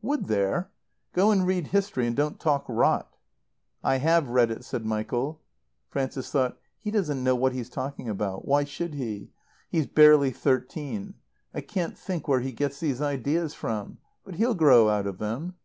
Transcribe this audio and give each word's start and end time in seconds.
"Would 0.00 0.24
there? 0.26 0.70
Go 1.12 1.30
and 1.32 1.46
read 1.46 1.66
history 1.66 2.06
and 2.06 2.16
don't 2.16 2.40
talk 2.40 2.64
rot." 2.66 3.14
"I 3.84 3.96
have 3.98 4.30
read 4.30 4.50
it," 4.50 4.64
said 4.64 4.86
Michael. 4.86 5.42
Frances 5.90 6.30
thought: 6.30 6.56
"He 6.80 6.90
doesn't 6.90 7.22
know 7.22 7.34
what 7.34 7.52
he's 7.52 7.68
talking 7.68 8.08
about. 8.08 8.46
Why 8.48 8.64
should 8.64 8.94
he? 8.94 9.32
He's 9.68 9.86
barely 9.86 10.30
thirteen. 10.30 11.16
I 11.52 11.60
can't 11.60 11.98
think 11.98 12.26
where 12.26 12.40
he 12.40 12.52
gets 12.52 12.80
these 12.80 13.02
ideas 13.02 13.52
from. 13.52 13.98
But 14.24 14.36
he'll 14.36 14.54
grow 14.54 14.88
out 14.88 15.06
of 15.06 15.18
them." 15.18 15.56